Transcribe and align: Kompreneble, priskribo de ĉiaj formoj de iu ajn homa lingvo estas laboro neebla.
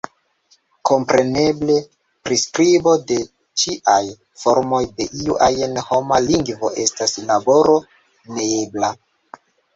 Kompreneble, 0.89 1.75
priskribo 2.29 2.93
de 3.11 3.17
ĉiaj 3.65 3.99
formoj 4.45 4.81
de 5.03 5.07
iu 5.21 5.37
ajn 5.49 5.79
homa 5.91 6.21
lingvo 6.31 6.75
estas 6.87 7.17
laboro 7.29 7.79
neebla. 8.41 8.93